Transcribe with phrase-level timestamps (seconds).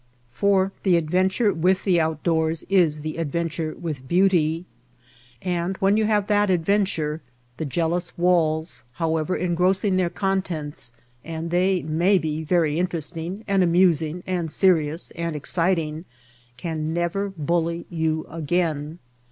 [0.31, 4.65] For the adventure w^ith the outdoors is the adventure with beauty.
[5.43, 7.21] And when you have that adventure
[7.57, 10.91] the jealous walls, however engrossing their contents,
[11.23, 16.05] and they may be very interesting and amusing and serious and exciting,
[16.57, 18.97] can never bully you again.